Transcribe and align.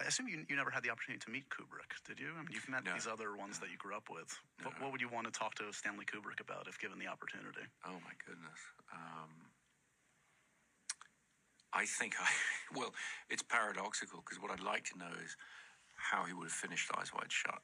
I, 0.00 0.06
assume 0.08 0.28
you, 0.28 0.44
you 0.48 0.56
never 0.56 0.70
had 0.70 0.82
the 0.82 0.90
opportunity 0.90 1.22
to 1.24 1.30
meet 1.30 1.48
Kubrick, 1.50 1.94
did 2.06 2.18
you? 2.18 2.30
I 2.34 2.42
mean, 2.42 2.50
you've 2.52 2.68
met 2.68 2.84
No. 2.84 2.92
these 2.94 3.06
other 3.06 3.36
ones 3.36 3.58
that 3.60 3.70
you 3.70 3.76
grew 3.76 3.94
up 3.94 4.08
with. 4.10 4.28
What, 4.62 4.80
what 4.80 4.92
would 4.92 5.00
you 5.00 5.08
want 5.08 5.26
to 5.26 5.32
talk 5.32 5.54
to 5.56 5.72
Stanley 5.72 6.04
Kubrick 6.04 6.40
about 6.40 6.66
if 6.68 6.78
given 6.78 6.98
the 6.98 7.06
opportunity? 7.06 7.62
Oh 7.86 7.98
my 8.04 8.14
goodness. 8.26 8.60
Um, 8.92 9.30
I 11.72 11.86
think 11.86 12.14
I 12.20 12.28
well, 12.78 12.94
it's 13.28 13.42
paradoxical 13.42 14.22
because 14.24 14.40
what 14.40 14.50
I'd 14.50 14.60
like 14.64 14.84
to 14.92 14.98
know 14.98 15.12
is 15.24 15.36
how 15.96 16.24
he 16.24 16.32
would 16.32 16.44
have 16.44 16.52
finished 16.52 16.90
Eyes 16.96 17.12
Wide 17.12 17.32
Shut. 17.32 17.60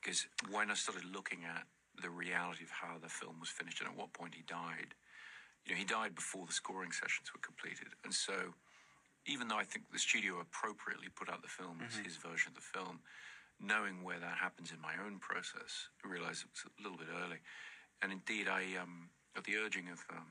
Because 0.00 0.26
when 0.50 0.70
I 0.70 0.74
started 0.74 1.04
looking 1.04 1.44
at 1.44 1.64
the 2.00 2.10
reality 2.10 2.64
of 2.64 2.70
how 2.70 2.98
the 3.00 3.08
film 3.08 3.38
was 3.40 3.50
finished 3.50 3.80
and 3.80 3.88
at 3.88 3.96
what 3.96 4.12
point 4.12 4.34
he 4.34 4.42
died, 4.42 4.94
you 5.64 5.72
know, 5.72 5.78
he 5.78 5.84
died 5.84 6.14
before 6.14 6.46
the 6.46 6.52
scoring 6.52 6.90
sessions 6.92 7.30
were 7.32 7.40
completed, 7.40 7.94
and 8.04 8.12
so 8.12 8.54
even 9.26 9.48
though 9.48 9.58
I 9.58 9.64
think 9.64 9.90
the 9.92 9.98
studio 9.98 10.40
appropriately 10.40 11.08
put 11.14 11.28
out 11.28 11.42
the 11.42 11.48
film 11.48 11.78
as 11.86 11.96
his 11.96 12.16
version 12.16 12.50
of 12.50 12.56
the 12.56 12.66
film, 12.78 13.00
knowing 13.60 14.02
where 14.02 14.18
that 14.18 14.36
happens 14.38 14.72
in 14.72 14.80
my 14.80 14.94
own 14.98 15.18
process, 15.18 15.88
I 16.04 16.08
realized 16.08 16.42
it 16.42 16.50
was 16.50 16.66
a 16.66 16.82
little 16.82 16.98
bit 16.98 17.06
early. 17.10 17.38
And 18.02 18.10
indeed, 18.10 18.48
I, 18.48 18.66
um, 18.82 19.10
at 19.36 19.44
the 19.44 19.56
urging 19.56 19.88
of 19.88 20.02
um, 20.10 20.26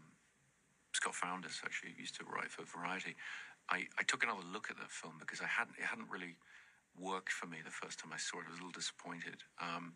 Scott 0.92 1.16
Foundas, 1.16 1.62
actually, 1.64 1.92
who 1.96 2.02
used 2.02 2.16
to 2.20 2.26
write 2.26 2.52
for 2.52 2.64
Variety, 2.68 3.16
I, 3.70 3.88
I 3.98 4.04
took 4.04 4.24
another 4.24 4.44
look 4.52 4.70
at 4.70 4.78
that 4.78 4.92
film 4.92 5.16
because 5.20 5.40
I 5.40 5.48
hadn't, 5.48 5.80
it 5.80 5.86
hadn't 5.86 6.10
really 6.12 6.36
worked 7.00 7.32
for 7.32 7.48
me 7.48 7.58
the 7.64 7.72
first 7.72 8.00
time 8.00 8.12
I 8.14 8.18
saw 8.20 8.40
it. 8.40 8.46
I 8.48 8.52
was 8.52 8.60
a 8.60 8.64
little 8.68 8.76
disappointed. 8.76 9.40
Um, 9.62 9.94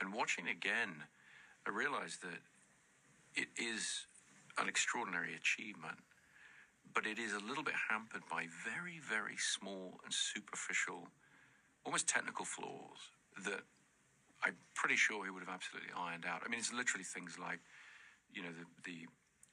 and 0.00 0.14
watching 0.14 0.46
it 0.48 0.56
again, 0.56 1.04
I 1.66 1.70
realized 1.70 2.22
that 2.22 2.40
it 3.36 3.48
is 3.60 4.06
an 4.56 4.68
extraordinary 4.68 5.36
achievement 5.36 6.00
but 6.94 7.06
it 7.06 7.18
is 7.18 7.32
a 7.32 7.40
little 7.40 7.62
bit 7.62 7.74
hampered 7.90 8.22
by 8.30 8.46
very, 8.64 8.98
very 8.98 9.36
small 9.36 10.00
and 10.04 10.12
superficial, 10.12 11.08
almost 11.84 12.08
technical 12.08 12.44
flaws 12.44 13.12
that 13.44 13.62
I'm 14.42 14.56
pretty 14.74 14.96
sure 14.96 15.24
he 15.24 15.30
would 15.30 15.44
have 15.44 15.52
absolutely 15.52 15.90
ironed 15.96 16.24
out. 16.24 16.42
I 16.44 16.48
mean, 16.48 16.58
it's 16.58 16.72
literally 16.72 17.04
things 17.04 17.38
like, 17.38 17.60
you 18.32 18.42
know, 18.42 18.50
the, 18.50 18.66
the 18.90 19.06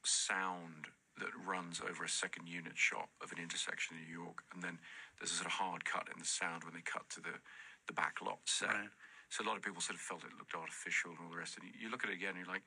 sound 0.04 0.88
that 1.20 1.34
runs 1.46 1.82
over 1.82 2.04
a 2.04 2.10
second 2.10 2.48
unit 2.48 2.78
shot 2.78 3.10
of 3.22 3.32
an 3.32 3.42
intersection 3.42 3.98
in 3.98 4.06
New 4.06 4.14
York, 4.14 4.46
and 4.54 4.62
then 4.62 4.78
there's 5.18 5.32
a 5.32 5.36
sort 5.42 5.48
of 5.48 5.58
hard 5.58 5.84
cut 5.84 6.08
in 6.14 6.20
the 6.20 6.30
sound 6.30 6.64
when 6.64 6.74
they 6.74 6.86
cut 6.86 7.10
to 7.10 7.20
the, 7.20 7.42
the 7.88 7.94
back 7.94 8.22
lot 8.22 8.40
set. 8.46 8.70
Right. 8.70 8.94
So 9.30 9.44
a 9.44 9.48
lot 9.48 9.58
of 9.58 9.64
people 9.64 9.82
sort 9.82 9.98
of 9.98 10.02
felt 10.02 10.24
it 10.24 10.32
looked 10.38 10.56
artificial 10.56 11.12
and 11.12 11.20
all 11.20 11.32
the 11.34 11.42
rest. 11.42 11.58
And 11.58 11.68
you, 11.68 11.74
you 11.76 11.88
look 11.92 12.06
at 12.06 12.10
it 12.10 12.16
again, 12.16 12.38
and 12.38 12.46
you're 12.46 12.54
like, 12.54 12.64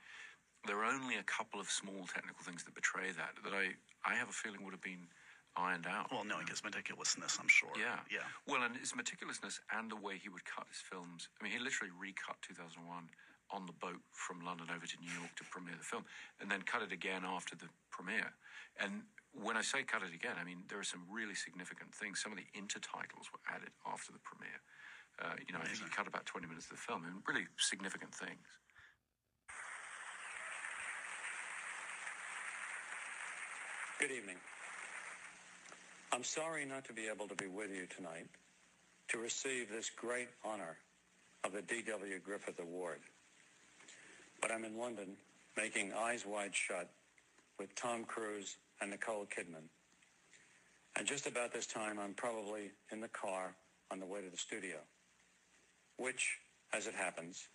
there 0.66 0.78
are 0.78 0.84
only 0.84 1.16
a 1.16 1.22
couple 1.24 1.60
of 1.60 1.70
small 1.70 2.04
technical 2.12 2.44
things 2.44 2.64
that 2.64 2.74
betray 2.74 3.12
that 3.16 3.36
that 3.44 3.54
I, 3.54 3.72
I 4.04 4.14
have 4.14 4.28
a 4.28 4.36
feeling 4.36 4.64
would 4.64 4.72
have 4.72 4.82
been 4.84 5.08
ironed 5.56 5.86
out. 5.86 6.10
Well, 6.10 6.24
knowing 6.24 6.46
his 6.46 6.60
meticulousness, 6.60 7.38
I'm 7.40 7.48
sure. 7.48 7.74
Yeah. 7.78 7.98
Yeah. 8.10 8.26
Well, 8.46 8.62
and 8.62 8.76
his 8.76 8.92
meticulousness 8.92 9.58
and 9.72 9.90
the 9.90 9.96
way 9.96 10.16
he 10.16 10.28
would 10.28 10.44
cut 10.44 10.66
his 10.68 10.78
films. 10.78 11.28
I 11.40 11.44
mean, 11.44 11.52
he 11.52 11.58
literally 11.58 11.92
recut 11.98 12.38
2001 12.42 13.10
on 13.50 13.66
the 13.66 13.74
boat 13.82 13.98
from 14.14 14.40
London 14.46 14.70
over 14.70 14.86
to 14.86 14.96
New 15.02 15.10
York 15.10 15.34
to 15.34 15.44
premiere 15.50 15.74
the 15.74 15.82
film, 15.82 16.06
and 16.38 16.46
then 16.46 16.62
cut 16.62 16.82
it 16.82 16.92
again 16.92 17.26
after 17.26 17.56
the 17.56 17.66
premiere. 17.90 18.30
And 18.78 19.02
when 19.34 19.56
I 19.56 19.62
say 19.62 19.82
cut 19.82 20.02
it 20.06 20.14
again, 20.14 20.38
I 20.38 20.44
mean 20.46 20.62
there 20.70 20.78
are 20.78 20.86
some 20.86 21.02
really 21.10 21.34
significant 21.34 21.90
things. 21.90 22.22
Some 22.22 22.30
of 22.30 22.38
the 22.38 22.46
intertitles 22.54 23.26
were 23.34 23.42
added 23.50 23.74
after 23.82 24.12
the 24.14 24.22
premiere. 24.22 24.62
Uh, 25.18 25.34
you 25.42 25.52
know, 25.52 25.60
I 25.60 25.66
think 25.66 25.82
he 25.82 25.90
cut 25.90 26.06
about 26.06 26.24
20 26.24 26.46
minutes 26.46 26.70
of 26.70 26.78
the 26.78 26.82
film, 26.82 27.04
and 27.04 27.20
really 27.26 27.44
significant 27.58 28.14
things. 28.14 28.46
Good 34.00 34.12
evening. 34.12 34.36
I'm 36.10 36.24
sorry 36.24 36.64
not 36.64 36.86
to 36.86 36.94
be 36.94 37.08
able 37.14 37.28
to 37.28 37.34
be 37.34 37.48
with 37.48 37.68
you 37.70 37.86
tonight 37.94 38.28
to 39.08 39.18
receive 39.18 39.68
this 39.68 39.90
great 39.90 40.28
honor 40.42 40.78
of 41.44 41.52
the 41.52 41.60
D.W. 41.60 42.18
Griffith 42.24 42.58
Award. 42.60 43.00
But 44.40 44.52
I'm 44.52 44.64
in 44.64 44.78
London 44.78 45.16
making 45.54 45.92
Eyes 45.92 46.24
Wide 46.24 46.54
Shut 46.54 46.88
with 47.58 47.74
Tom 47.74 48.04
Cruise 48.04 48.56
and 48.80 48.90
Nicole 48.90 49.26
Kidman. 49.26 49.68
And 50.96 51.06
just 51.06 51.26
about 51.26 51.52
this 51.52 51.66
time, 51.66 51.98
I'm 51.98 52.14
probably 52.14 52.70
in 52.90 53.02
the 53.02 53.08
car 53.08 53.54
on 53.90 54.00
the 54.00 54.06
way 54.06 54.22
to 54.22 54.30
the 54.30 54.38
studio, 54.38 54.76
which, 55.98 56.38
as 56.72 56.86
it 56.86 56.94
happens, 56.94 57.48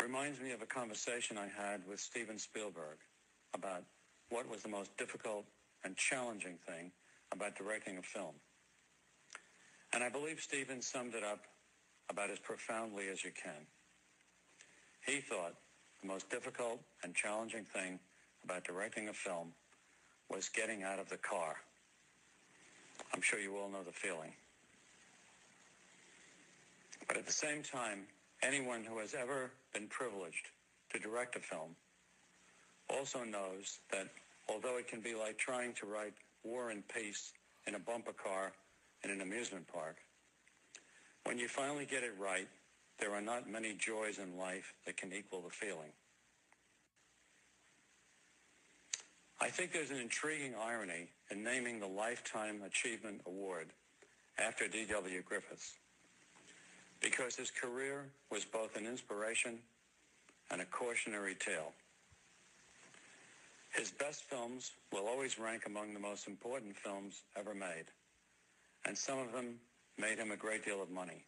reminds 0.00 0.38
me 0.38 0.52
of 0.52 0.62
a 0.62 0.66
conversation 0.66 1.36
I 1.36 1.48
had 1.60 1.80
with 1.88 1.98
Steven 1.98 2.38
Spielberg 2.38 2.98
about 3.52 3.82
what 4.30 4.48
was 4.48 4.62
the 4.62 4.68
most 4.68 4.96
difficult 4.96 5.44
and 5.84 5.96
challenging 5.96 6.56
thing 6.66 6.90
about 7.32 7.56
directing 7.56 7.98
a 7.98 8.02
film. 8.02 8.34
And 9.92 10.02
I 10.02 10.08
believe 10.08 10.40
Steven 10.40 10.80
summed 10.80 11.14
it 11.14 11.24
up 11.24 11.40
about 12.08 12.30
as 12.30 12.38
profoundly 12.38 13.08
as 13.08 13.24
you 13.24 13.30
can. 13.30 13.66
He 15.06 15.20
thought 15.20 15.54
the 16.00 16.08
most 16.08 16.30
difficult 16.30 16.80
and 17.02 17.14
challenging 17.14 17.64
thing 17.64 17.98
about 18.44 18.64
directing 18.64 19.08
a 19.08 19.12
film 19.12 19.52
was 20.30 20.48
getting 20.48 20.82
out 20.82 20.98
of 20.98 21.08
the 21.08 21.16
car. 21.16 21.56
I'm 23.12 23.20
sure 23.20 23.40
you 23.40 23.56
all 23.56 23.68
know 23.68 23.82
the 23.84 23.92
feeling. 23.92 24.32
But 27.08 27.16
at 27.16 27.26
the 27.26 27.32
same 27.32 27.62
time, 27.62 28.06
anyone 28.42 28.84
who 28.84 28.98
has 29.00 29.14
ever 29.14 29.50
been 29.74 29.88
privileged 29.88 30.46
to 30.92 30.98
direct 30.98 31.34
a 31.36 31.40
film 31.40 31.74
also 32.98 33.24
knows 33.24 33.78
that 33.92 34.08
although 34.48 34.78
it 34.78 34.88
can 34.88 35.00
be 35.00 35.14
like 35.14 35.38
trying 35.38 35.72
to 35.74 35.86
write 35.86 36.14
War 36.44 36.70
and 36.70 36.86
Peace 36.88 37.32
in 37.66 37.74
a 37.74 37.78
bumper 37.78 38.12
car 38.12 38.52
in 39.04 39.10
an 39.10 39.20
amusement 39.20 39.66
park, 39.66 39.96
when 41.24 41.38
you 41.38 41.48
finally 41.48 41.86
get 41.86 42.02
it 42.02 42.14
right, 42.18 42.48
there 42.98 43.14
are 43.14 43.20
not 43.20 43.48
many 43.48 43.74
joys 43.74 44.18
in 44.18 44.36
life 44.36 44.74
that 44.86 44.96
can 44.96 45.12
equal 45.12 45.42
the 45.42 45.50
feeling. 45.50 45.92
I 49.40 49.48
think 49.48 49.72
there's 49.72 49.90
an 49.90 49.96
intriguing 49.96 50.54
irony 50.54 51.08
in 51.30 51.42
naming 51.42 51.80
the 51.80 51.86
Lifetime 51.86 52.60
Achievement 52.66 53.22
Award 53.26 53.68
after 54.38 54.68
D.W. 54.68 55.22
Griffiths, 55.22 55.76
because 57.00 57.36
his 57.36 57.50
career 57.50 58.04
was 58.30 58.44
both 58.44 58.76
an 58.76 58.86
inspiration 58.86 59.58
and 60.50 60.60
a 60.60 60.66
cautionary 60.66 61.34
tale. 61.34 61.72
His 63.70 63.90
best 63.92 64.24
films 64.24 64.72
will 64.92 65.06
always 65.06 65.38
rank 65.38 65.62
among 65.66 65.94
the 65.94 66.00
most 66.00 66.26
important 66.26 66.76
films 66.76 67.22
ever 67.36 67.54
made, 67.54 67.86
and 68.84 68.98
some 68.98 69.18
of 69.18 69.32
them 69.32 69.60
made 69.96 70.18
him 70.18 70.32
a 70.32 70.36
great 70.36 70.64
deal 70.64 70.82
of 70.82 70.90
money. 70.90 71.24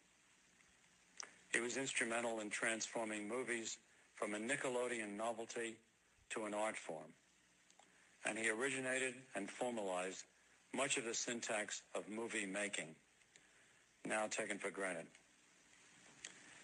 He 1.53 1.59
was 1.59 1.77
instrumental 1.77 2.39
in 2.39 2.49
transforming 2.49 3.27
movies 3.27 3.77
from 4.15 4.33
a 4.33 4.39
Nickelodeon 4.39 5.15
novelty 5.15 5.75
to 6.31 6.45
an 6.45 6.53
art 6.53 6.75
form, 6.75 7.13
and 8.25 8.37
he 8.37 8.49
originated 8.49 9.13
and 9.35 9.49
formalized 9.49 10.23
much 10.73 10.97
of 10.97 11.05
the 11.05 11.13
syntax 11.13 11.83
of 11.95 12.09
movie 12.09 12.45
making, 12.45 12.95
now 14.05 14.27
taken 14.27 14.57
for 14.57 14.71
granted. 14.71 15.05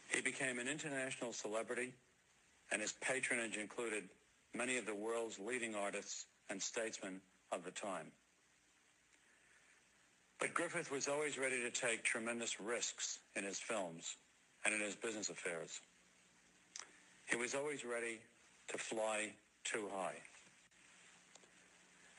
He 0.09 0.21
became 0.21 0.59
an 0.59 0.67
international 0.67 1.31
celebrity, 1.31 1.93
and 2.71 2.81
his 2.81 2.93
patronage 2.93 3.57
included 3.57 4.09
many 4.53 4.77
of 4.77 4.85
the 4.85 4.95
world's 4.95 5.39
leading 5.39 5.75
artists 5.75 6.25
and 6.49 6.61
statesmen 6.61 7.21
of 7.51 7.63
the 7.63 7.71
time. 7.71 8.11
But 10.39 10.53
Griffith 10.53 10.91
was 10.91 11.07
always 11.07 11.37
ready 11.37 11.61
to 11.61 11.71
take 11.71 12.03
tremendous 12.03 12.59
risks 12.59 13.19
in 13.35 13.43
his 13.43 13.59
films 13.59 14.15
and 14.65 14.73
in 14.73 14.81
his 14.81 14.95
business 14.95 15.29
affairs. 15.29 15.81
He 17.25 17.35
was 17.35 17.53
always 17.53 17.83
ready 17.85 18.19
to 18.69 18.77
fly 18.77 19.33
too 19.63 19.89
high. 19.93 20.15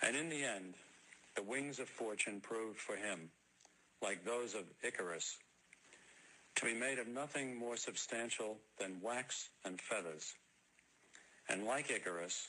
And 0.03 0.17
in 0.17 0.29
the 0.29 0.44
end, 0.44 0.75
the 1.37 1.43
wings 1.43 1.79
of 1.79 1.88
fortune 1.88 2.41
proved 2.41 2.79
for 2.79 2.97
him, 2.97 3.31
like 4.03 4.25
those 4.25 4.55
of 4.55 4.65
Icarus, 4.83 5.38
to 6.56 6.65
be 6.65 6.75
made 6.75 6.99
of 6.99 7.09
nothing 7.09 7.56
more 7.56 7.76
substantial 7.76 8.59
than 8.79 9.00
wax 9.03 9.49
and 9.65 9.81
feathers. 9.81 10.35
And 11.50 11.64
like 11.64 11.91
Icarus, 11.91 12.47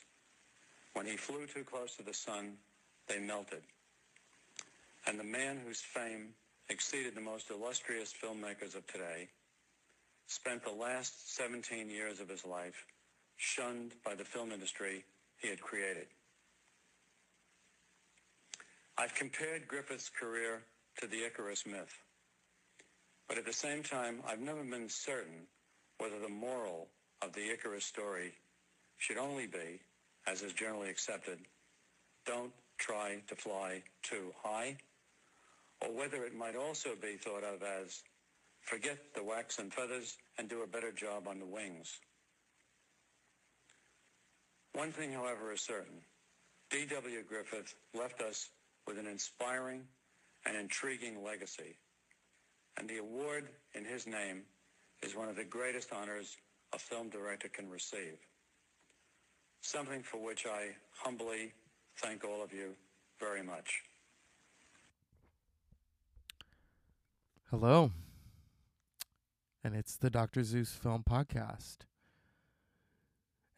when 0.94 1.08
he 1.08 1.18
flew 1.18 1.48
too 1.48 1.64
close 1.64 1.96
to 1.96 2.04
the 2.04 2.14
sun, 2.14 2.54
they 3.08 3.18
melted. 3.18 3.64
And 5.08 5.20
the 5.20 5.24
man 5.24 5.60
whose 5.66 5.82
fame 5.82 6.30
exceeded 6.70 7.16
the 7.16 7.22
most 7.22 7.50
illustrious 7.50 8.14
filmmakers 8.14 8.76
of 8.76 8.86
today 8.86 9.28
spent 10.28 10.64
the 10.64 10.72
last 10.72 11.36
17 11.36 11.90
years 11.90 12.20
of 12.20 12.30
his 12.30 12.46
life 12.46 12.86
shunned 13.38 13.94
by 14.06 14.14
the 14.14 14.24
film 14.24 14.52
industry 14.52 15.04
he 15.40 15.50
had 15.50 15.60
created. 15.60 16.06
I've 19.00 19.16
compared 19.16 19.68
Griffith's 19.68 20.10
career 20.10 20.62
to 21.00 21.08
the 21.08 21.26
Icarus 21.26 21.66
myth. 21.66 21.98
But 23.28 23.40
at 23.40 23.46
the 23.46 23.54
same 23.54 23.82
time, 23.82 24.22
I've 24.28 24.40
never 24.40 24.64
been 24.64 24.90
certain 24.90 25.48
whether 25.98 26.20
the 26.20 26.30
moral 26.30 26.90
of 27.24 27.34
the 27.34 27.52
Icarus 27.52 27.86
story 27.86 28.34
should 29.02 29.18
only 29.18 29.48
be, 29.48 29.80
as 30.28 30.44
is 30.44 30.54
generally 30.54 30.92
accepted, 30.92 31.40
don't 32.28 32.54
try 32.78 33.18
to 33.28 33.36
fly 33.36 33.82
too 34.04 34.32
high, 34.44 34.78
or 35.82 35.92
whether 35.92 36.24
it 36.24 36.36
might 36.36 36.56
also 36.56 36.90
be 37.02 37.18
thought 37.18 37.44
of 37.44 37.64
as 37.64 38.04
forget 38.62 39.00
the 39.16 39.24
wax 39.24 39.58
and 39.58 39.74
feathers 39.74 40.16
and 40.38 40.48
do 40.48 40.62
a 40.62 40.68
better 40.68 40.92
job 40.92 41.28
on 41.28 41.40
the 41.40 41.48
wings. 41.48 42.00
One 44.74 44.92
thing, 44.92 45.12
however, 45.12 45.52
is 45.52 45.62
certain. 45.62 46.02
D.W. 46.70 47.24
Griffith 47.28 47.74
left 47.96 48.22
us 48.22 48.50
with 48.86 49.00
an 49.00 49.08
inspiring 49.08 49.82
and 50.46 50.56
intriguing 50.56 51.24
legacy, 51.24 51.76
and 52.78 52.88
the 52.88 53.00
award 53.00 53.50
in 53.74 53.84
his 53.84 54.06
name 54.06 54.44
is 55.02 55.16
one 55.16 55.28
of 55.28 55.36
the 55.36 55.44
greatest 55.44 55.92
honors 55.92 56.38
a 56.72 56.78
film 56.78 57.10
director 57.10 57.50
can 57.50 57.68
receive, 57.68 58.20
something 59.62 60.04
for 60.04 60.18
which 60.18 60.46
I 60.46 60.76
humbly 60.92 61.54
thank 61.98 62.24
all 62.26 62.44
of 62.44 62.52
you 62.52 62.72
very 63.20 63.44
much. 63.44 63.84
Hello. 67.50 67.92
And 69.64 69.76
it's 69.76 69.96
the 69.96 70.10
Dr. 70.10 70.44
Zeus 70.44 70.72
Film 70.72 71.04
Podcast. 71.08 71.78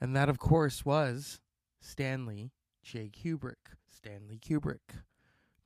And 0.01 0.15
that, 0.15 0.27
of 0.27 0.37
course, 0.37 0.83
was 0.83 1.39
Stanley 1.79 2.51
J. 2.83 3.09
Kubrick. 3.09 3.77
Stanley 3.89 4.37
Kubrick. 4.37 5.03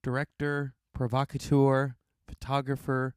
Director, 0.04 0.76
provocateur, 0.94 1.96
photographer, 2.28 3.16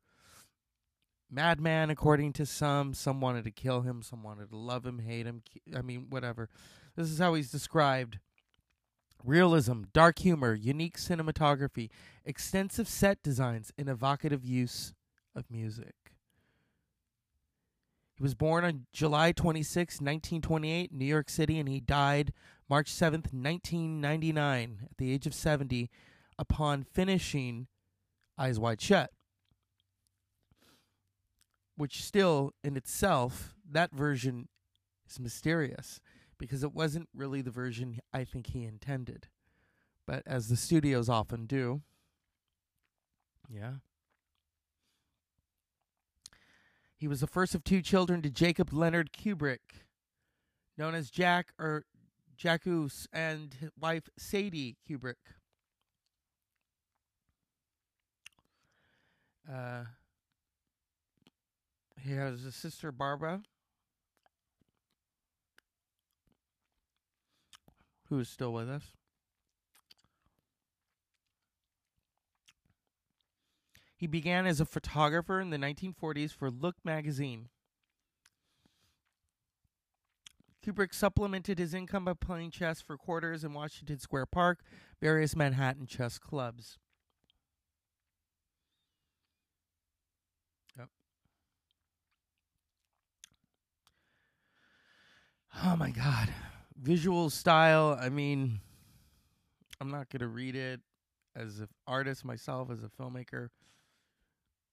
madman, 1.30 1.90
according 1.90 2.32
to 2.34 2.46
some. 2.46 2.94
Some 2.94 3.20
wanted 3.20 3.44
to 3.44 3.50
kill 3.50 3.82
him, 3.82 4.02
some 4.02 4.22
wanted 4.22 4.50
to 4.50 4.56
love 4.56 4.86
him, 4.86 5.00
hate 5.00 5.26
him. 5.26 5.42
I 5.76 5.82
mean, 5.82 6.06
whatever. 6.08 6.48
This 7.00 7.12
is 7.12 7.18
how 7.18 7.32
he's 7.32 7.50
described 7.50 8.18
realism, 9.24 9.84
dark 9.94 10.18
humor, 10.18 10.52
unique 10.52 10.98
cinematography, 10.98 11.88
extensive 12.26 12.86
set 12.86 13.22
designs, 13.22 13.72
and 13.78 13.88
evocative 13.88 14.44
use 14.44 14.92
of 15.34 15.50
music. 15.50 15.94
He 18.16 18.22
was 18.22 18.34
born 18.34 18.66
on 18.66 18.84
July 18.92 19.32
26, 19.32 19.94
1928, 19.94 20.90
in 20.90 20.98
New 20.98 21.06
York 21.06 21.30
City, 21.30 21.58
and 21.58 21.70
he 21.70 21.80
died 21.80 22.34
March 22.68 22.92
7th, 22.92 23.32
1999, 23.32 24.80
at 24.90 24.98
the 24.98 25.10
age 25.10 25.26
of 25.26 25.32
70, 25.32 25.88
upon 26.38 26.82
finishing 26.82 27.66
Eyes 28.36 28.58
Wide 28.58 28.82
Shut. 28.82 29.10
Which, 31.76 32.04
still 32.04 32.52
in 32.62 32.76
itself, 32.76 33.54
that 33.70 33.90
version 33.90 34.48
is 35.08 35.18
mysterious 35.18 35.98
because 36.40 36.64
it 36.64 36.74
wasn't 36.74 37.08
really 37.14 37.42
the 37.42 37.52
version 37.52 38.00
I 38.12 38.24
think 38.24 38.48
he 38.48 38.64
intended. 38.64 39.28
But 40.06 40.24
as 40.26 40.48
the 40.48 40.56
studios 40.56 41.08
often 41.08 41.46
do, 41.46 41.82
yeah, 43.48 43.74
He 47.00 47.08
was 47.08 47.20
the 47.20 47.26
first 47.26 47.54
of 47.54 47.64
two 47.64 47.80
children 47.80 48.20
to 48.20 48.28
Jacob 48.28 48.74
Leonard 48.74 49.10
Kubrick, 49.10 49.86
known 50.76 50.94
as 50.94 51.08
Jack 51.10 51.50
or 51.58 51.86
Jacques, 52.36 52.66
and 53.10 53.54
his 53.54 53.70
wife 53.80 54.10
Sadie 54.18 54.76
Kubrick. 54.86 55.14
Uh, 59.50 59.84
he 61.98 62.12
has 62.12 62.44
a 62.44 62.52
sister, 62.52 62.92
Barbara, 62.92 63.40
who 68.10 68.18
is 68.18 68.28
still 68.28 68.52
with 68.52 68.68
us. 68.68 68.92
He 73.96 74.06
began 74.06 74.46
as 74.46 74.60
a 74.60 74.64
photographer 74.64 75.40
in 75.40 75.50
the 75.50 75.56
1940s 75.56 76.32
for 76.32 76.50
Look 76.50 76.76
magazine. 76.84 77.48
Kubrick 80.64 80.92
supplemented 80.92 81.58
his 81.58 81.72
income 81.72 82.04
by 82.04 82.14
playing 82.14 82.50
chess 82.50 82.82
for 82.82 82.96
quarters 82.98 83.44
in 83.44 83.54
Washington 83.54 83.98
Square 83.98 84.26
Park, 84.26 84.60
various 85.00 85.36
Manhattan 85.36 85.86
chess 85.86 86.18
clubs. 86.18 86.78
Oh 95.62 95.76
my 95.76 95.90
God. 95.90 96.28
Visual 96.82 97.28
style, 97.28 97.98
I 98.00 98.08
mean, 98.08 98.60
I'm 99.80 99.90
not 99.90 100.08
going 100.08 100.20
to 100.20 100.28
read 100.28 100.56
it 100.56 100.80
as 101.36 101.60
an 101.60 101.68
artist 101.86 102.24
myself, 102.24 102.70
as 102.70 102.82
a 102.82 102.88
filmmaker. 102.88 103.48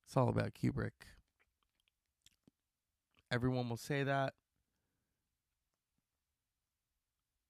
It's 0.05 0.15
all 0.15 0.29
about 0.29 0.53
Kubrick. 0.53 0.91
Everyone 3.29 3.67
will 3.67 3.75
say 3.75 4.03
that. 4.03 4.33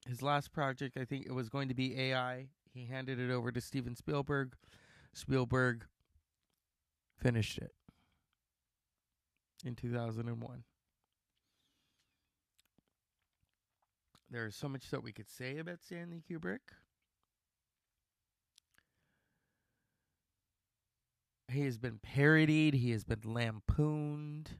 His 0.07 0.23
last 0.23 0.51
project, 0.51 0.97
I 0.97 1.05
think 1.05 1.27
it 1.27 1.33
was 1.33 1.49
going 1.49 1.67
to 1.67 1.75
be 1.75 1.99
AI. 1.99 2.47
He 2.73 2.85
handed 2.85 3.19
it 3.19 3.29
over 3.29 3.51
to 3.51 3.61
Steven 3.61 3.95
Spielberg. 3.95 4.55
Spielberg 5.13 5.85
finished 7.15 7.59
it 7.59 7.73
in 9.63 9.75
2001. 9.75 10.63
There's 14.29 14.55
so 14.55 14.67
much 14.67 14.89
that 14.91 15.03
we 15.03 15.13
could 15.13 15.29
say 15.29 15.57
about 15.57 15.81
Stanley 15.81 16.21
Kubrick. 16.29 16.59
He 21.49 21.61
has 21.61 21.77
been 21.77 21.99
parodied, 21.99 22.73
he 22.73 22.91
has 22.91 23.05
been 23.05 23.21
lampooned. 23.23 24.51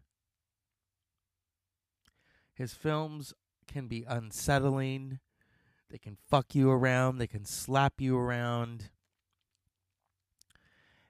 His 2.54 2.74
films 2.74 3.34
can 3.68 3.88
be 3.88 4.06
unsettling. 4.08 5.20
They 5.90 5.98
can 5.98 6.18
fuck 6.30 6.56
you 6.56 6.72
around, 6.72 7.18
they 7.18 7.28
can 7.28 7.46
slap 7.46 8.00
you 8.00 8.18
around. 8.18 8.90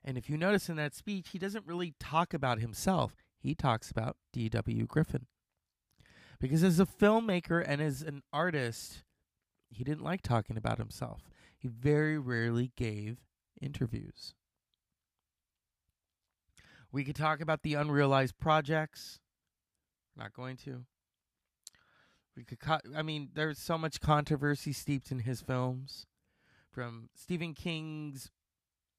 And 0.04 0.18
if 0.18 0.30
you 0.30 0.38
notice 0.38 0.68
in 0.68 0.78
that 0.78 0.96
speech, 0.96 1.30
he 1.30 1.38
doesn't 1.38 1.68
really 1.68 1.94
talk 2.00 2.34
about 2.34 2.60
himself. 2.60 3.16
He 3.38 3.54
talks 3.54 3.92
about 3.92 4.18
D.W. 4.34 4.86
Griffin. 4.88 5.28
Because 6.40 6.64
as 6.64 6.80
a 6.80 6.86
filmmaker 6.86 7.64
and 7.66 7.82
as 7.82 8.02
an 8.02 8.22
artist, 8.32 9.04
he 9.70 9.84
didn't 9.84 10.04
like 10.04 10.22
talking 10.22 10.58
about 10.58 10.78
himself. 10.78 11.30
He 11.58 11.68
very 11.68 12.18
rarely 12.20 12.72
gave 12.76 13.18
interviews. 13.60 14.34
We 16.92 17.04
could 17.04 17.16
talk 17.16 17.42
about 17.42 17.64
the 17.64 17.74
unrealized 17.74 18.38
projects. 18.40 19.20
Not 20.16 20.34
going 20.34 20.58
to. 20.58 20.86
We 22.36 22.44
could. 22.44 22.60
Co- 22.60 22.80
I 22.96 23.02
mean, 23.02 23.30
there's 23.34 23.58
so 23.60 23.78
much 23.78 24.00
controversy 24.00 24.72
steeped 24.72 25.12
in 25.12 25.20
his 25.20 25.42
films, 25.42 26.06
from 26.70 27.10
Stephen 27.16 27.54
King's 27.54 28.30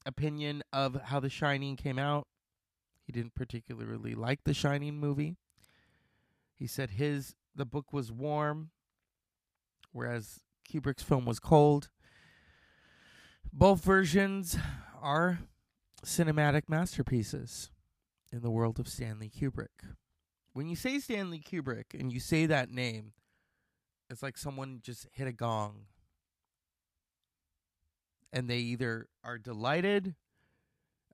opinion 0.04 0.62
of 0.72 1.00
how 1.02 1.20
The 1.20 1.30
Shining 1.30 1.76
came 1.76 1.98
out. 1.98 2.26
He 3.04 3.12
didn't 3.12 3.34
particularly 3.34 4.14
like 4.14 4.40
The 4.44 4.54
Shining 4.54 4.98
movie. 4.98 5.36
He 6.58 6.66
said 6.66 6.90
his 6.90 7.34
the 7.54 7.64
book 7.64 7.92
was 7.92 8.10
warm, 8.10 8.70
whereas 9.92 10.40
Kubrick's 10.68 11.02
film 11.02 11.24
was 11.24 11.38
cold. 11.38 11.88
Both 13.52 13.84
versions 13.84 14.56
are 15.00 15.40
cinematic 16.04 16.68
masterpieces 16.68 17.70
in 18.32 18.42
the 18.42 18.50
world 18.50 18.78
of 18.78 18.88
Stanley 18.88 19.30
Kubrick. 19.30 19.94
When 20.52 20.68
you 20.68 20.76
say 20.76 20.98
Stanley 20.98 21.40
Kubrick 21.40 21.98
and 21.98 22.12
you 22.12 22.20
say 22.20 22.46
that 22.46 22.70
name, 22.70 23.12
it's 24.10 24.22
like 24.22 24.36
someone 24.36 24.80
just 24.82 25.06
hit 25.12 25.28
a 25.28 25.32
gong. 25.32 25.86
And 28.32 28.48
they 28.48 28.58
either 28.58 29.08
are 29.24 29.38
delighted, 29.38 30.14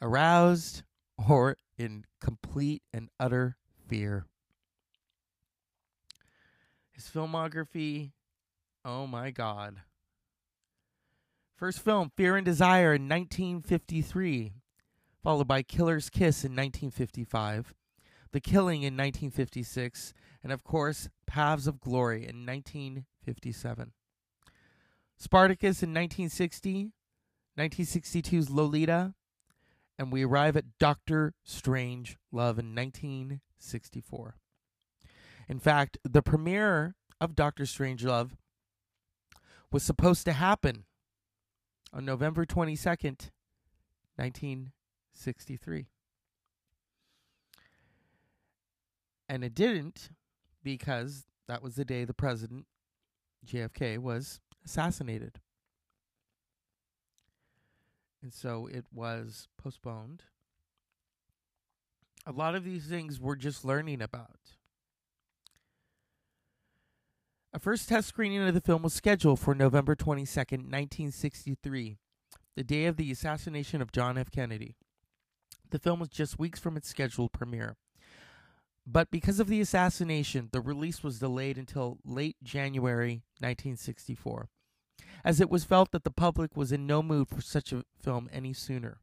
aroused, 0.01 0.83
or 1.29 1.57
in 1.79 2.05
complete 2.21 2.83
and 2.93 3.09
utter 3.21 3.57
fear. 3.87 4.27
His 6.95 7.05
filmography, 7.05 8.13
oh 8.85 9.07
my 9.07 9.31
God. 9.31 9.83
First 11.57 11.81
film, 11.81 12.11
Fear 12.17 12.37
and 12.37 12.45
Desire 12.45 12.95
in 12.95 13.09
1953 13.09 14.55
followed 15.25 15.49
by 15.49 15.63
Killer's 15.63 16.11
Kiss 16.11 16.45
in 16.45 16.53
1955, 16.53 17.73
The 18.33 18.41
Killing 18.41 18.83
in 18.83 18.95
1956, 18.95 20.13
and 20.43 20.53
of 20.53 20.63
course, 20.63 21.09
Paths 21.27 21.67
of 21.67 21.81
Glory 21.81 22.29
in 22.29 22.45
1957. 22.45 23.93
Spartacus 25.17 25.83
in 25.83 25.95
1960, 25.95 26.93
1962's 27.59 28.51
Lolita, 28.51 29.15
and 29.99 30.13
we 30.13 30.25
arrive 30.25 30.59
at 30.59 30.79
Doctor 30.79 31.33
Strange 31.43 32.19
Love 32.31 32.59
in 32.59 32.75
1964. 32.75 34.37
In 35.49 35.59
fact, 35.59 35.99
the 36.05 36.23
premiere 36.23 36.95
of 37.21 37.35
Doctor 37.35 37.65
Strangelove 37.65 38.31
was 39.71 39.83
supposed 39.83 40.25
to 40.25 40.33
happen 40.33 40.85
on 41.93 42.05
November 42.05 42.45
22nd, 42.47 43.31
1963. 44.17 45.87
And 49.29 49.45
it 49.45 49.55
didn't 49.55 50.11
because 50.63 51.25
that 51.49 51.63
was 51.63 51.77
the 51.77 51.85
day 51.85 52.05
the 52.05 52.15
president, 52.15 52.67
JFK, 53.47 53.99
was 53.99 54.41
assassinated. 54.65 55.41
And 58.23 58.33
so 58.33 58.67
it 58.67 58.87
was 58.93 59.49
postponed. 59.63 60.23
A 62.27 62.33
lot 62.33 62.55
of 62.55 62.65
these 62.65 62.87
things 62.87 63.21
we're 63.21 63.37
just 63.37 63.65
learning 63.65 64.01
about. 64.01 64.39
A 67.55 67.61
first 67.61 67.89
test 67.89 68.09
screening 68.09 68.43
of 68.43 68.53
the 68.53 68.61
film 68.61 68.83
was 68.83 68.93
scheduled 68.93 69.39
for 69.39 69.55
November 69.55 69.95
22nd, 69.95 70.65
1963, 70.65 71.99
the 72.57 72.65
day 72.65 72.87
of 72.87 72.97
the 72.97 73.13
assassination 73.13 73.81
of 73.81 73.93
John 73.93 74.19
F. 74.19 74.29
Kennedy. 74.29 74.75
The 75.71 75.79
film 75.79 76.01
was 76.01 76.09
just 76.09 76.37
weeks 76.37 76.59
from 76.59 76.77
its 76.77 76.89
scheduled 76.89 77.31
premiere. 77.31 77.77
But 78.85 79.13
because 79.13 79.39
of 79.39 79.47
the 79.47 79.61
assassination, 79.61 80.49
the 80.51 80.61
release 80.61 81.05
was 81.05 81.21
delayed 81.21 81.57
until 81.57 81.99
late 82.05 82.35
January 82.43 83.23
1964, 83.39 84.49
as 85.25 85.41
it 85.41 85.49
was 85.49 85.63
felt 85.63 85.93
that 85.93 86.03
the 86.03 86.11
public 86.11 86.57
was 86.57 86.73
in 86.73 86.89
no 86.89 87.05
mood 87.05 87.29
for 87.29 87.41
such 87.41 87.73
a 87.73 87.85
film 88.03 88.29
any 88.33 88.53
sooner. 88.53 88.99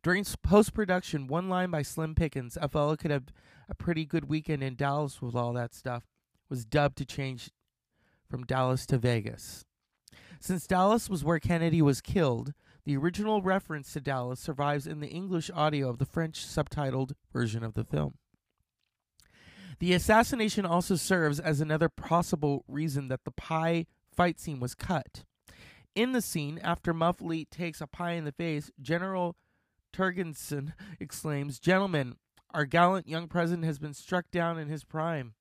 During 0.00 0.24
post 0.44 0.74
production, 0.74 1.26
one 1.26 1.48
line 1.48 1.72
by 1.72 1.82
Slim 1.82 2.14
Pickens, 2.14 2.56
a 2.62 2.68
fellow 2.68 2.94
could 2.94 3.10
have 3.10 3.32
a 3.68 3.74
pretty 3.74 4.04
good 4.04 4.28
weekend 4.28 4.62
in 4.62 4.76
Dallas 4.76 5.20
with 5.20 5.34
all 5.34 5.52
that 5.54 5.74
stuff, 5.74 6.04
was 6.48 6.64
dubbed 6.64 6.98
to 6.98 7.04
change 7.04 7.50
from 8.34 8.46
Dallas 8.46 8.84
to 8.84 8.98
Vegas. 8.98 9.64
Since 10.40 10.66
Dallas 10.66 11.08
was 11.08 11.22
where 11.22 11.38
Kennedy 11.38 11.80
was 11.80 12.00
killed, 12.00 12.52
the 12.84 12.96
original 12.96 13.42
reference 13.42 13.92
to 13.92 14.00
Dallas 14.00 14.40
survives 14.40 14.88
in 14.88 14.98
the 14.98 15.06
English 15.06 15.52
audio 15.54 15.88
of 15.88 15.98
the 15.98 16.04
French 16.04 16.44
subtitled 16.44 17.12
version 17.32 17.62
of 17.62 17.74
the 17.74 17.84
film. 17.84 18.14
The 19.78 19.92
assassination 19.92 20.66
also 20.66 20.96
serves 20.96 21.38
as 21.38 21.60
another 21.60 21.88
possible 21.88 22.64
reason 22.66 23.06
that 23.06 23.22
the 23.24 23.30
pie 23.30 23.86
fight 24.12 24.40
scene 24.40 24.58
was 24.58 24.74
cut. 24.74 25.22
In 25.94 26.10
the 26.10 26.20
scene, 26.20 26.58
after 26.60 26.92
Muffley 26.92 27.44
takes 27.44 27.80
a 27.80 27.86
pie 27.86 28.14
in 28.14 28.24
the 28.24 28.32
face, 28.32 28.72
General 28.82 29.36
Turgidson 29.92 30.72
exclaims, 30.98 31.60
Gentlemen, 31.60 32.16
our 32.50 32.64
gallant 32.64 33.06
young 33.06 33.28
president 33.28 33.64
has 33.64 33.78
been 33.78 33.94
struck 33.94 34.28
down 34.32 34.58
in 34.58 34.66
his 34.66 34.82
prime. 34.82 35.34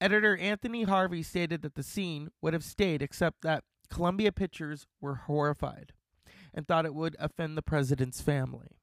Editor 0.00 0.36
Anthony 0.36 0.84
Harvey 0.84 1.22
stated 1.22 1.62
that 1.62 1.74
the 1.74 1.82
scene 1.82 2.30
would 2.40 2.52
have 2.52 2.64
stayed 2.64 3.02
except 3.02 3.42
that 3.42 3.64
Columbia 3.90 4.32
Pictures 4.32 4.86
were 5.00 5.16
horrified 5.16 5.92
and 6.54 6.66
thought 6.66 6.86
it 6.86 6.94
would 6.94 7.16
offend 7.18 7.56
the 7.56 7.62
president's 7.62 8.20
family. 8.20 8.78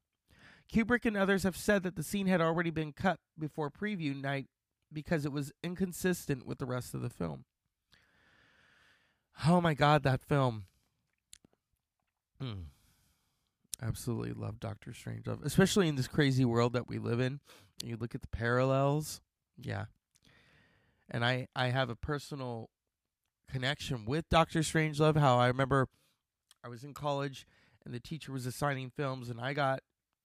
Kubrick 0.72 1.04
and 1.04 1.16
others 1.16 1.44
have 1.44 1.56
said 1.56 1.82
that 1.84 1.96
the 1.96 2.02
scene 2.02 2.26
had 2.26 2.40
already 2.40 2.70
been 2.70 2.92
cut 2.92 3.20
before 3.38 3.70
preview 3.70 4.20
night 4.20 4.48
because 4.92 5.24
it 5.24 5.32
was 5.32 5.52
inconsistent 5.62 6.46
with 6.46 6.58
the 6.58 6.66
rest 6.66 6.94
of 6.94 7.02
the 7.02 7.10
film. 7.10 7.44
Oh 9.46 9.60
my 9.60 9.74
god, 9.74 10.02
that 10.02 10.22
film. 10.22 10.64
Mm. 12.42 12.64
Absolutely 13.82 14.32
love 14.32 14.58
Doctor 14.58 14.92
Strangelove, 14.92 15.44
especially 15.44 15.88
in 15.88 15.96
this 15.96 16.08
crazy 16.08 16.44
world 16.44 16.72
that 16.72 16.88
we 16.88 16.98
live 16.98 17.20
in. 17.20 17.40
You 17.84 17.96
look 17.96 18.14
at 18.14 18.22
the 18.22 18.28
parallels. 18.28 19.20
Yeah. 19.58 19.86
And 21.10 21.24
I 21.24 21.48
I 21.54 21.68
have 21.68 21.90
a 21.90 21.96
personal 21.96 22.70
connection 23.50 24.04
with 24.04 24.28
Doctor 24.28 24.60
Strangelove 24.60 25.16
how 25.16 25.38
I 25.38 25.46
remember 25.46 25.88
I 26.64 26.68
was 26.68 26.82
in 26.82 26.94
college 26.94 27.46
and 27.84 27.94
the 27.94 28.00
teacher 28.00 28.32
was 28.32 28.44
assigning 28.44 28.90
films 28.90 29.30
and 29.30 29.40
I 29.40 29.52
got 29.52 29.80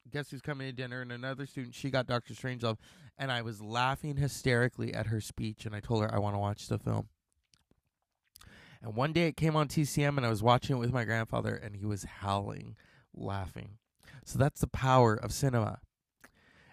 guess 0.09 0.31
who's 0.31 0.41
coming 0.41 0.67
to 0.67 0.73
dinner 0.73 1.01
and 1.01 1.11
another 1.11 1.45
student 1.45 1.75
she 1.75 1.91
got 1.91 2.07
Doctor 2.07 2.33
Strangelove 2.33 2.77
and 3.17 3.31
I 3.31 3.43
was 3.43 3.61
laughing 3.61 4.17
hysterically 4.17 4.93
at 4.93 5.07
her 5.07 5.21
speech 5.21 5.65
and 5.65 5.75
I 5.75 5.79
told 5.79 6.01
her 6.01 6.13
I 6.13 6.17
want 6.17 6.35
to 6.35 6.39
watch 6.39 6.67
the 6.67 6.79
film. 6.79 7.09
And 8.81 8.95
one 8.95 9.13
day 9.13 9.27
it 9.27 9.37
came 9.37 9.55
on 9.55 9.67
TCM 9.67 10.17
and 10.17 10.25
I 10.25 10.29
was 10.29 10.41
watching 10.41 10.75
it 10.75 10.79
with 10.79 10.91
my 10.91 11.05
grandfather 11.05 11.53
and 11.53 11.75
he 11.75 11.85
was 11.85 12.03
howling, 12.03 12.75
laughing. 13.13 13.77
So 14.25 14.39
that's 14.39 14.61
the 14.61 14.67
power 14.67 15.13
of 15.13 15.31
cinema. 15.31 15.79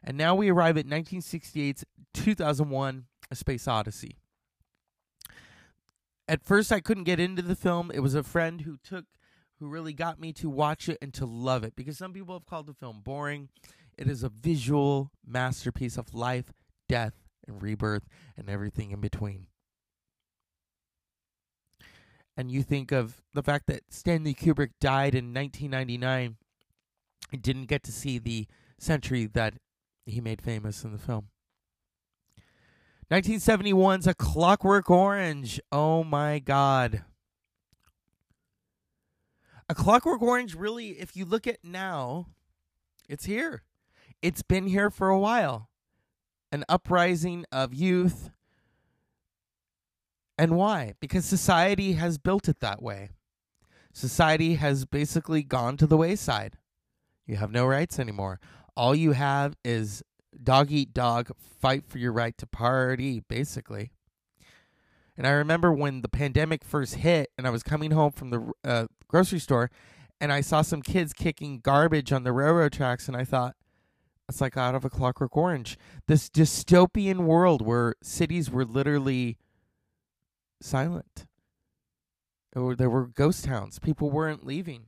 And 0.02 0.16
now 0.16 0.34
we 0.34 0.48
arrive 0.48 0.78
at 0.78 0.86
1968's 0.86 1.84
2001 2.14 3.04
A 3.30 3.36
Space 3.36 3.68
Odyssey. 3.68 4.16
At 6.26 6.42
first 6.42 6.72
I 6.72 6.80
couldn't 6.80 7.04
get 7.04 7.20
into 7.20 7.42
the 7.42 7.56
film. 7.56 7.90
It 7.92 8.00
was 8.00 8.14
a 8.14 8.22
friend 8.22 8.62
who 8.62 8.76
took 8.82 9.06
who 9.58 9.68
really 9.68 9.92
got 9.92 10.20
me 10.20 10.32
to 10.32 10.48
watch 10.48 10.88
it 10.88 10.98
and 11.02 11.12
to 11.14 11.26
love 11.26 11.64
it 11.64 11.74
because 11.74 11.98
some 11.98 12.12
people 12.12 12.34
have 12.34 12.46
called 12.46 12.66
the 12.66 12.74
film 12.74 13.00
boring. 13.02 13.48
It 13.96 14.08
is 14.08 14.22
a 14.22 14.28
visual 14.28 15.10
masterpiece 15.26 15.96
of 15.96 16.14
life, 16.14 16.52
death, 16.88 17.14
and 17.46 17.60
rebirth 17.60 18.04
and 18.36 18.48
everything 18.48 18.92
in 18.92 19.00
between. 19.00 19.48
And 22.36 22.52
you 22.52 22.62
think 22.62 22.92
of 22.92 23.20
the 23.34 23.42
fact 23.42 23.66
that 23.66 23.82
Stanley 23.90 24.32
Kubrick 24.32 24.70
died 24.80 25.16
in 25.16 25.34
1999 25.34 26.36
and 27.32 27.42
didn't 27.42 27.66
get 27.66 27.82
to 27.82 27.92
see 27.92 28.18
the 28.18 28.46
century 28.78 29.26
that 29.26 29.54
he 30.06 30.20
made 30.20 30.40
famous 30.40 30.84
in 30.84 30.92
the 30.92 30.98
film. 30.98 31.30
1971's 33.10 34.06
A 34.06 34.12
Clockwork 34.12 34.90
Orange. 34.90 35.58
Oh 35.72 36.04
my 36.04 36.38
God. 36.38 37.04
A 39.70 39.74
Clockwork 39.74 40.20
Orange, 40.20 40.54
really, 40.54 40.90
if 40.90 41.16
you 41.16 41.24
look 41.24 41.46
at 41.46 41.58
now, 41.64 42.26
it's 43.08 43.24
here. 43.24 43.62
It's 44.20 44.42
been 44.42 44.66
here 44.66 44.90
for 44.90 45.08
a 45.08 45.18
while. 45.18 45.70
An 46.52 46.64
uprising 46.68 47.46
of 47.50 47.72
youth. 47.72 48.30
And 50.36 50.56
why? 50.56 50.92
Because 51.00 51.24
society 51.24 51.94
has 51.94 52.18
built 52.18 52.46
it 52.46 52.60
that 52.60 52.82
way. 52.82 53.10
Society 53.92 54.56
has 54.56 54.84
basically 54.84 55.42
gone 55.42 55.78
to 55.78 55.86
the 55.86 55.96
wayside. 55.96 56.58
You 57.26 57.36
have 57.36 57.50
no 57.50 57.66
rights 57.66 57.98
anymore. 57.98 58.38
All 58.76 58.94
you 58.94 59.12
have 59.12 59.56
is 59.64 60.02
dog 60.42 60.70
eat 60.70 60.94
dog, 60.94 61.30
fight 61.38 61.84
for 61.86 61.98
your 61.98 62.12
right 62.12 62.36
to 62.38 62.46
party, 62.46 63.20
basically. 63.20 63.92
And 65.16 65.26
I 65.26 65.30
remember 65.30 65.72
when 65.72 66.02
the 66.02 66.08
pandemic 66.08 66.62
first 66.64 66.96
hit 66.96 67.30
and 67.36 67.46
I 67.46 67.50
was 67.50 67.64
coming 67.64 67.90
home 67.90 68.12
from 68.12 68.30
the 68.30 68.52
uh, 68.62 68.86
grocery 69.08 69.40
store 69.40 69.68
and 70.20 70.32
I 70.32 70.40
saw 70.40 70.62
some 70.62 70.80
kids 70.80 71.12
kicking 71.12 71.58
garbage 71.58 72.12
on 72.12 72.22
the 72.22 72.32
railroad 72.32 72.72
tracks 72.72 73.08
and 73.08 73.16
I 73.16 73.24
thought, 73.24 73.56
it's 74.28 74.40
like 74.40 74.56
out 74.56 74.74
of 74.74 74.84
a 74.84 74.90
clockwork 74.90 75.36
orange. 75.36 75.76
This 76.06 76.28
dystopian 76.30 77.24
world 77.24 77.66
where 77.66 77.94
cities 78.02 78.50
were 78.50 78.64
literally 78.64 79.38
silent. 80.60 81.26
Or 82.54 82.76
there 82.76 82.90
were 82.90 83.06
ghost 83.06 83.44
towns. 83.44 83.78
People 83.78 84.10
weren't 84.10 84.46
leaving. 84.46 84.86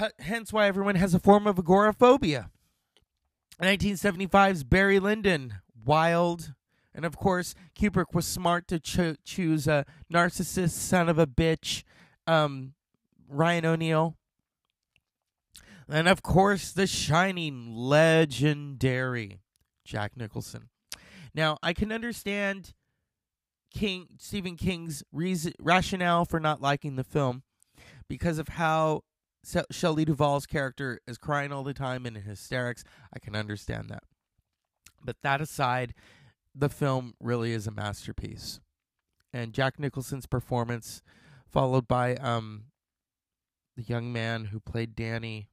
H- 0.00 0.12
hence 0.20 0.52
why 0.52 0.68
everyone 0.68 0.94
has 0.94 1.14
a 1.14 1.18
form 1.18 1.46
of 1.46 1.58
agoraphobia. 1.58 2.50
1975's 3.62 4.64
Barry 4.64 4.98
Lyndon, 4.98 5.54
wild, 5.84 6.52
and 6.94 7.04
of 7.04 7.16
course, 7.16 7.54
Kubrick 7.78 8.12
was 8.12 8.26
smart 8.26 8.66
to 8.68 8.80
cho- 8.80 9.16
choose 9.24 9.66
a 9.66 9.86
narcissist 10.12 10.72
son 10.72 11.08
of 11.08 11.18
a 11.18 11.26
bitch, 11.26 11.84
um, 12.26 12.74
Ryan 13.28 13.64
O'Neal. 13.64 14.16
And 15.88 16.08
of 16.08 16.22
course, 16.22 16.72
the 16.72 16.86
shining, 16.86 17.74
legendary 17.74 19.40
Jack 19.84 20.16
Nicholson. 20.16 20.68
Now, 21.34 21.58
I 21.62 21.72
can 21.72 21.92
understand 21.92 22.74
King 23.72 24.08
Stephen 24.18 24.56
King's 24.56 25.02
reason, 25.12 25.54
rationale 25.58 26.24
for 26.24 26.38
not 26.38 26.60
liking 26.60 26.96
the 26.96 27.04
film 27.04 27.42
because 28.08 28.38
of 28.38 28.48
how 28.48 29.02
Shelley 29.70 30.04
Duvall's 30.04 30.46
character 30.46 31.00
is 31.06 31.18
crying 31.18 31.52
all 31.52 31.64
the 31.64 31.74
time 31.74 32.06
and 32.06 32.16
in 32.16 32.22
hysterics. 32.22 32.84
I 33.12 33.18
can 33.18 33.34
understand 33.34 33.88
that. 33.90 34.04
But 35.04 35.16
that 35.22 35.40
aside, 35.40 35.94
the 36.54 36.68
film 36.68 37.14
really 37.20 37.52
is 37.52 37.66
a 37.66 37.72
masterpiece. 37.72 38.60
And 39.32 39.52
Jack 39.52 39.78
Nicholson's 39.78 40.26
performance, 40.26 41.02
followed 41.46 41.88
by 41.88 42.16
um, 42.16 42.64
the 43.76 43.82
young 43.82 44.12
man 44.12 44.46
who 44.46 44.60
played 44.60 44.94
Danny, 44.94 45.48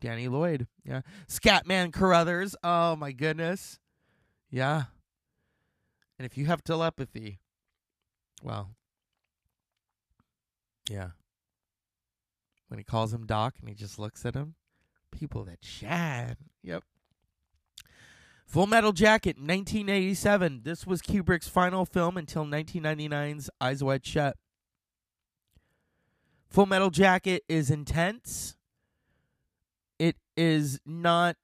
Danny 0.00 0.28
Lloyd, 0.28 0.66
yeah, 0.84 1.00
Scatman 1.28 1.92
Crothers. 1.92 2.54
Oh 2.62 2.94
my 2.96 3.12
goodness, 3.12 3.78
yeah. 4.50 4.84
And 6.18 6.26
if 6.26 6.36
you 6.36 6.46
have 6.46 6.62
telepathy, 6.62 7.40
well, 8.42 8.70
yeah. 10.88 11.10
When 12.72 12.78
he 12.78 12.84
calls 12.84 13.12
him 13.12 13.26
Doc 13.26 13.56
and 13.60 13.68
he 13.68 13.74
just 13.74 13.98
looks 13.98 14.24
at 14.24 14.34
him, 14.34 14.54
people 15.10 15.44
that 15.44 15.58
shine. 15.60 16.36
Yep. 16.62 16.82
Full 18.46 18.66
Metal 18.66 18.92
Jacket, 18.92 19.36
1987. 19.36 20.62
This 20.64 20.86
was 20.86 21.02
Kubrick's 21.02 21.48
final 21.48 21.84
film 21.84 22.16
until 22.16 22.46
1999's 22.46 23.50
Eyes 23.60 23.84
Wide 23.84 24.06
Shut. 24.06 24.38
Full 26.48 26.64
Metal 26.64 26.88
Jacket 26.88 27.44
is 27.46 27.70
intense, 27.70 28.56
It 29.98 30.16
is 30.34 30.80
not 30.86 31.36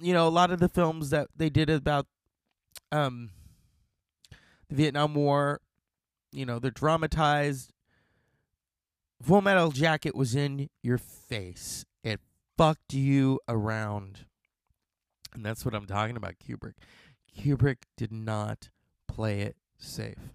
you 0.00 0.12
know 0.12 0.26
a 0.26 0.30
lot 0.30 0.50
of 0.50 0.58
the 0.58 0.68
films 0.68 1.10
that 1.10 1.28
they 1.36 1.48
did 1.48 1.70
about 1.70 2.08
um 2.90 3.30
the 4.68 4.74
Vietnam 4.74 5.14
War 5.14 5.60
you 6.32 6.44
know 6.44 6.58
they're 6.58 6.72
dramatized 6.72 7.72
Full 9.22 9.42
Metal 9.42 9.70
Jacket 9.70 10.14
was 10.14 10.34
in 10.34 10.68
your 10.82 10.98
face 10.98 11.84
it 12.02 12.20
fucked 12.56 12.94
you 12.94 13.40
around 13.48 14.26
and 15.34 15.44
that's 15.44 15.64
what 15.64 15.74
I'm 15.74 15.86
talking 15.86 16.16
about 16.16 16.34
Kubrick 16.38 16.74
Kubrick 17.36 17.84
did 17.96 18.12
not 18.12 18.70
play 19.06 19.40
it 19.40 19.56
safe 19.76 20.34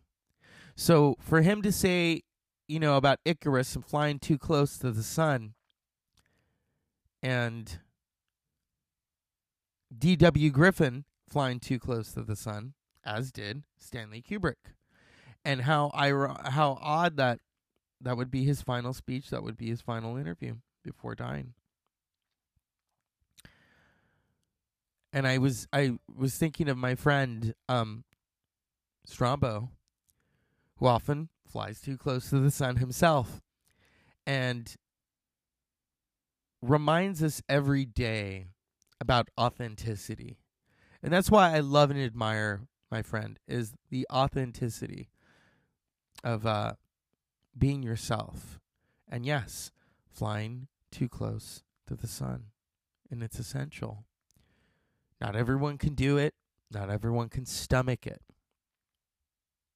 so 0.76 1.16
for 1.20 1.42
him 1.42 1.62
to 1.62 1.72
say 1.72 2.22
you 2.68 2.80
know 2.80 2.98
about 2.98 3.20
Icarus 3.26 3.76
and 3.76 3.86
flying 3.86 4.20
too 4.20 4.38
close 4.38 4.78
to 4.80 4.92
the 4.92 5.04
sun 5.04 5.54
and 7.22 7.80
D.W. 9.98 10.50
Griffin 10.50 11.06
flying 11.30 11.60
too 11.60 11.80
close 11.80 12.12
to 12.14 12.22
the 12.22 12.36
sun, 12.36 12.74
as 13.06 13.32
did 13.32 13.64
Stanley 13.78 14.22
Kubrick. 14.22 14.76
And 15.46 15.62
how 15.62 15.92
iro- 15.98 16.38
how 16.46 16.78
odd 16.82 17.18
that 17.18 17.40
that 18.04 18.18
would 18.18 18.32
be 18.32 18.44
his 18.44 18.62
final 18.62 18.94
speech, 18.94 19.30
that 19.30 19.44
would 19.44 19.58
be 19.58 19.70
his 19.70 19.82
final 19.82 20.18
interview 20.18 20.56
before 20.84 21.16
dying. 21.16 21.54
And 25.12 25.28
I 25.28 25.38
was 25.38 25.68
I 25.72 25.98
was 26.14 26.36
thinking 26.36 26.70
of 26.70 26.78
my 26.78 26.96
friend 26.96 27.54
um 27.70 28.04
Strombo, 29.08 29.70
who 30.78 30.88
often 30.88 31.30
flies 31.46 31.82
too 31.82 31.98
close 31.98 32.30
to 32.30 32.40
the 32.40 32.52
sun 32.52 32.78
himself. 32.78 33.42
And 34.26 34.76
reminds 36.64 37.22
us 37.22 37.42
every 37.50 37.86
day 37.86 38.48
about 39.02 39.30
authenticity. 39.38 40.38
And 41.04 41.12
that's 41.12 41.30
why 41.30 41.54
I 41.54 41.60
love 41.60 41.92
and 41.92 42.00
admire 42.00 42.62
my 42.90 43.02
friend 43.02 43.38
is 43.48 43.74
the 43.90 44.08
authenticity 44.12 45.10
of 46.24 46.46
uh, 46.46 46.74
being 47.58 47.84
yourself. 47.84 48.60
And 49.10 49.26
yes, 49.26 49.72
flying 50.12 50.68
too 50.92 51.10
close 51.10 51.64
to 51.88 51.96
the 51.96 52.08
sun. 52.08 52.46
And 53.12 53.22
it's 53.22 53.40
essential. 53.40 54.06
Not 55.22 55.36
everyone 55.36 55.78
can 55.78 55.94
do 55.94 56.18
it. 56.18 56.34
Not 56.72 56.90
everyone 56.90 57.30
can 57.30 57.46
stomach 57.46 58.08
it. 58.08 58.22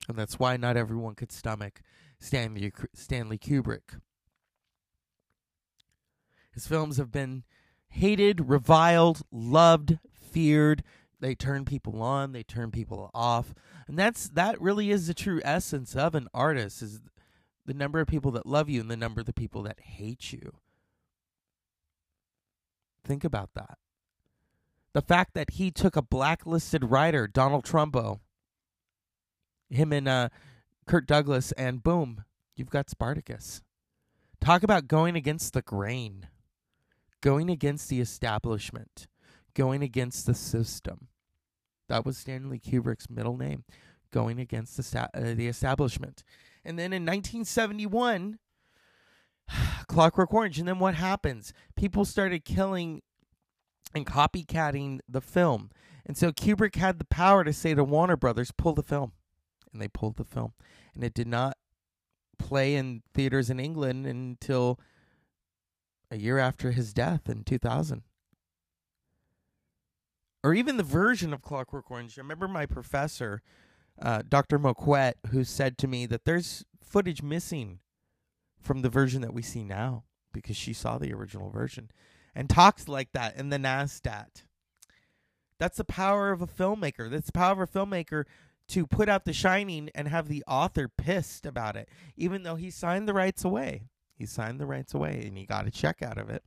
And 0.08 0.18
that's 0.18 0.40
why 0.40 0.58
not 0.58 0.78
everyone 0.78 1.16
could 1.16 1.32
stomach 1.32 1.82
Stanley 2.20 2.72
Stanley 2.94 3.38
Kubrick. 3.38 4.00
His 6.52 6.66
films 6.66 6.98
have 6.98 7.12
been 7.12 7.44
hated, 7.90 8.50
reviled, 8.50 9.22
loved, 9.32 10.00
feared. 10.12 10.84
They 11.20 11.36
turn 11.36 11.66
people 11.66 12.02
on, 12.02 12.32
they 12.32 12.44
turn 12.44 12.72
people 12.72 13.12
off. 13.14 13.54
And 13.88 13.98
that's 13.98 14.30
that 14.30 14.60
really 14.62 14.92
is 14.92 15.08
the 15.08 15.14
true 15.14 15.42
essence 15.44 15.96
of 15.96 16.16
an 16.16 16.28
artist 16.34 16.82
is 16.82 17.00
the 17.68 17.74
number 17.74 18.00
of 18.00 18.08
people 18.08 18.32
that 18.32 18.48
love 18.48 18.70
you 18.70 18.82
and 18.82 18.90
the 18.90 18.98
number 18.98 19.20
of 19.20 19.28
the 19.28 19.34
people 19.34 19.62
that 19.64 19.80
hate 19.80 20.34
you. 20.34 20.58
Think 23.04 23.24
about 23.24 23.52
that. 23.54 23.78
The 24.94 25.02
fact 25.02 25.36
that 25.36 25.52
he 25.52 25.70
took 25.70 25.96
a 25.96 26.02
blacklisted 26.02 26.86
writer, 26.86 27.28
Donald 27.28 27.66
Trumbo, 27.66 28.20
him 29.70 29.94
and 29.94 30.08
uh, 30.08 30.30
Kirk 30.88 31.06
Douglas, 31.06 31.52
and 31.52 31.84
boom, 31.84 32.24
you've 32.56 32.72
got 32.72 32.90
Spartacus. 32.90 33.62
Talk 34.42 34.64
about 34.64 34.88
going 34.88 35.16
against 35.16 35.54
the 35.54 35.62
grain 35.62 36.28
going 37.22 37.50
against 37.50 37.90
the 37.90 38.00
establishment, 38.00 39.08
going 39.54 39.82
against 39.82 40.26
the 40.26 40.34
system. 40.34 41.08
That 41.90 42.06
was 42.06 42.18
Stanley 42.18 42.60
Kubrick's 42.60 43.10
middle 43.10 43.38
name, 43.38 43.64
going 44.12 44.40
against 44.40 44.78
the, 44.78 44.84
sta- 44.84 45.10
uh, 45.14 45.34
the 45.34 45.48
establishment. 45.48 46.24
And 46.68 46.78
then 46.78 46.92
in 46.92 47.04
1971, 47.04 48.40
Clockwork 49.88 50.34
Orange. 50.34 50.60
And 50.60 50.68
then 50.68 50.80
what 50.80 50.96
happens? 50.96 51.54
People 51.78 52.04
started 52.04 52.44
killing 52.44 53.02
and 53.96 54.06
copycatting 54.06 55.00
the 55.08 55.22
film. 55.22 55.72
And 56.06 56.18
so 56.18 56.34
Kubrick 56.34 56.76
had 56.76 57.00
the 57.00 57.06
power 57.06 57.46
to 57.46 57.54
say 57.54 57.74
to 57.74 57.86
Warner 57.86 58.18
Brothers, 58.18 58.52
pull 58.52 58.74
the 58.74 58.84
film. 58.84 59.14
And 59.72 59.82
they 59.82 59.88
pulled 59.88 60.18
the 60.18 60.26
film. 60.26 60.52
And 60.94 61.06
it 61.06 61.14
did 61.14 61.28
not 61.28 61.56
play 62.38 62.76
in 62.76 63.02
theaters 63.14 63.50
in 63.50 63.62
England 63.62 64.06
until 64.06 64.78
a 66.12 66.18
year 66.18 66.38
after 66.38 66.72
his 66.72 66.94
death 66.94 67.30
in 67.30 67.46
2000. 67.46 68.04
Or 70.44 70.54
even 70.54 70.76
the 70.76 70.84
version 70.84 71.34
of 71.34 71.42
Clockwork 71.42 71.90
Orange. 71.90 72.18
I 72.18 72.22
remember 72.22 72.50
my 72.50 72.66
professor, 72.66 73.42
uh, 74.02 74.24
Dr. 74.28 74.60
Moquette, 74.60 75.16
who 75.32 75.44
said 75.44 75.78
to 75.80 75.88
me 75.88 76.06
that 76.06 76.26
there's 76.26 76.66
footage 76.82 77.22
missing 77.22 77.80
from 78.62 78.82
the 78.82 78.90
version 78.90 79.22
that 79.22 79.34
we 79.34 79.42
see 79.42 79.64
now 79.64 80.04
because 80.34 80.56
she 80.56 80.74
saw 80.74 80.98
the 80.98 81.14
original 81.14 81.50
version 81.50 81.90
and 82.36 82.50
talks 82.50 82.88
like 82.88 83.12
that 83.14 83.36
in 83.36 83.50
the 83.50 83.58
NASDAT. 83.58 84.44
That's 85.60 85.78
the 85.78 85.84
power 85.84 86.32
of 86.32 86.42
a 86.42 86.48
filmmaker. 86.48 87.10
That's 87.10 87.28
the 87.28 87.32
power 87.32 87.54
of 87.54 87.60
a 87.60 87.68
filmmaker 87.68 88.26
to 88.70 88.86
put 88.86 89.10
out 89.10 89.26
The 89.26 89.34
Shining 89.34 89.90
and 89.96 90.08
have 90.08 90.28
the 90.28 90.44
author 90.48 90.88
pissed 90.88 91.46
about 91.46 91.76
it, 91.76 91.90
even 92.16 92.44
though 92.44 92.56
he 92.56 92.70
signed 92.70 93.08
the 93.08 93.14
rights 93.14 93.44
away. 93.44 93.84
He 94.14 94.26
signed 94.26 94.60
the 94.60 94.66
rights 94.66 94.94
away 94.94 95.24
and 95.26 95.38
he 95.38 95.46
got 95.46 95.68
a 95.68 95.72
check 95.72 96.02
out 96.02 96.18
of 96.18 96.30
it. 96.30 96.44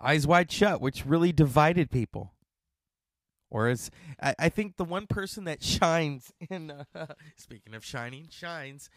Eyes 0.00 0.26
Wide 0.26 0.52
Shut, 0.52 0.80
which 0.80 1.06
really 1.06 1.32
divided 1.32 1.90
people. 1.90 2.33
Whereas 3.48 3.90
I, 4.20 4.34
I 4.38 4.48
think 4.48 4.76
the 4.76 4.84
one 4.84 5.06
person 5.06 5.44
that 5.44 5.62
shines 5.62 6.32
in, 6.50 6.70
uh, 6.70 7.06
speaking 7.36 7.74
of 7.74 7.84
shining, 7.84 8.28
shines, 8.30 8.90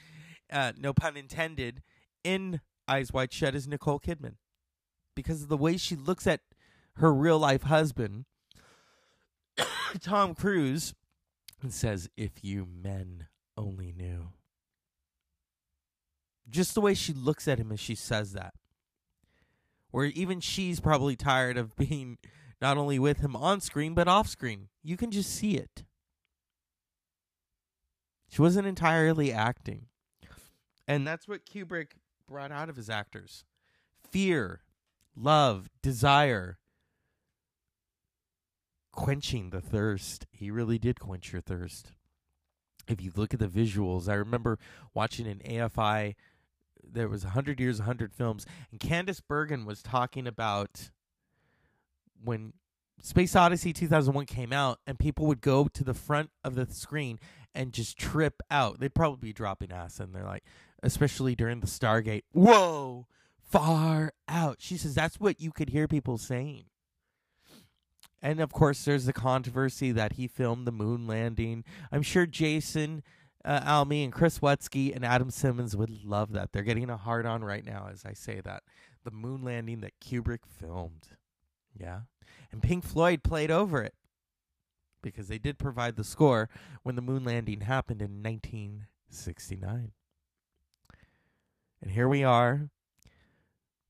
uh, 0.52 0.74
no 0.78 0.94
pun 0.94 1.18
intended, 1.18 1.82
in 2.24 2.62
Eyes 2.88 3.12
Wide 3.14 3.34
Shut 3.34 3.56
is 3.56 3.68
Nicole 3.68 4.00
Kidman. 4.00 4.36
Because 5.16 5.44
of 5.44 5.50
the 5.50 5.58
way 5.58 5.78
she 5.78 5.96
looks 5.96 6.28
at 6.28 6.42
her 6.98 7.14
real 7.14 7.40
life 7.40 7.64
husband, 7.64 8.26
Tom 10.02 10.36
Cruise, 10.36 10.94
and 11.62 11.74
says, 11.74 12.10
If 12.16 12.44
you 12.44 12.66
men 12.66 13.28
only 13.58 13.92
knew. 13.92 14.30
Just 16.50 16.76
the 16.76 16.82
way 16.82 16.94
she 16.94 17.14
looks 17.14 17.48
at 17.48 17.60
him 17.60 17.72
as 17.72 17.80
she 17.80 17.96
says 17.96 18.34
that. 18.34 18.54
Where 19.92 20.06
even 20.06 20.40
she's 20.40 20.80
probably 20.80 21.16
tired 21.16 21.58
of 21.58 21.76
being 21.76 22.18
not 22.62 22.78
only 22.78 23.00
with 23.00 23.20
him 23.20 23.36
on 23.36 23.62
screen, 23.62 23.93
but 23.93 24.08
off 24.08 24.28
screen. 24.28 24.70
You 24.84 24.98
can 24.98 25.12
just 25.12 25.34
see 25.34 25.56
it. 25.56 25.84
She 28.30 28.41
wasn't 28.41 28.67
entirely 28.67 29.32
acting. 29.32 29.88
And 30.88 31.06
that's 31.06 31.28
what 31.28 31.46
Kubrick 31.46 31.91
brought 32.28 32.52
out 32.52 32.70
of 32.70 32.76
his 32.76 32.89
actors 32.89 33.46
fear, 34.12 34.62
love, 35.15 35.70
desire, 35.82 36.58
quenching 38.91 39.50
the 39.50 39.62
thirst. 39.62 40.26
He 40.32 40.50
really 40.50 40.80
did 40.80 41.00
quench 41.00 41.32
your 41.32 41.41
thirst. 41.41 41.91
If 42.88 43.02
you 43.02 43.12
look 43.15 43.34
at 43.34 43.39
the 43.39 43.48
visuals, 43.48 44.08
I 44.08 44.13
remember 44.13 44.58
watching 44.93 45.28
an 45.28 45.41
AFI 45.46 46.15
there 46.93 47.10
was 47.10 47.24
100 47.24 47.60
years 47.60 47.80
100 47.80 48.13
films 48.13 48.46
and 48.72 48.80
Candice 48.80 49.22
Bergen 49.26 49.65
was 49.65 49.82
talking 49.82 50.28
about 50.28 50.89
when 52.24 52.54
Space 53.02 53.36
Odyssey 53.36 53.74
2001 53.74 54.26
came 54.26 54.52
out 54.52 54.80
and 54.88 54.98
people 54.98 55.28
would 55.28 55.42
go 55.42 55.68
to 55.68 55.84
the 55.84 55.94
front 55.94 56.32
of 56.44 56.56
the 56.56 56.66
screen 56.66 57.20
and 57.54 57.74
just 57.74 57.98
trip 57.98 58.42
out. 58.50 58.80
They'd 58.80 58.94
probably 58.94 59.30
be 59.30 59.34
dropping 59.34 59.72
acid 59.72 60.08
and 60.08 60.16
they're 60.16 60.24
like 60.24 60.44
especially 60.84 61.36
during 61.36 61.60
the 61.60 61.68
Stargate. 61.68 62.24
Whoa! 62.32 63.08
Far 63.42 64.14
out. 64.28 64.58
She 64.60 64.78
says 64.78 64.96
that's 64.96 65.20
what 65.20 65.40
you 65.40 65.52
could 65.52 65.70
hear 65.70 65.88
people 65.88 66.18
saying. 66.18 66.66
And 68.22 68.40
of 68.40 68.52
course, 68.52 68.84
there's 68.84 69.06
the 69.06 69.14
controversy 69.14 69.92
that 69.92 70.14
he 70.14 70.28
filmed 70.28 70.66
the 70.66 70.72
moon 70.72 71.08
landing. 71.08 71.64
I'm 71.92 72.02
sure 72.02 72.26
Jason 72.26 73.04
uh, 73.46 73.62
Almy 73.64 74.04
and 74.04 74.12
Chris 74.12 74.40
Wetsky 74.40 74.94
and 74.94 75.06
Adam 75.06 75.30
Simmons 75.30 75.76
would 75.76 76.04
love 76.04 76.34
that. 76.34 76.52
They're 76.52 76.64
getting 76.64 76.90
a 76.90 76.98
hard 76.98 77.26
on 77.26 77.44
right 77.44 77.66
now 77.66 77.90
as 77.92 78.06
I 78.06 78.14
say 78.14 78.42
that. 78.42 78.64
The 79.04 79.12
moon 79.12 79.44
landing 79.44 79.82
that 79.82 79.94
Kubrick 80.02 80.46
filmed. 80.46 81.08
Yeah. 81.80 82.02
And 82.52 82.62
Pink 82.62 82.84
Floyd 82.84 83.24
played 83.24 83.52
over 83.52 83.82
it 83.84 83.94
because 85.02 85.28
they 85.28 85.38
did 85.38 85.58
provide 85.58 85.96
the 85.96 86.04
score 86.04 86.50
when 86.84 86.96
the 86.96 87.02
moon 87.02 87.24
landing 87.24 87.62
happened 87.62 88.02
in 88.02 88.24
1969. 88.24 89.92
And 91.82 91.92
here 91.92 92.08
we 92.08 92.24
are, 92.24 92.70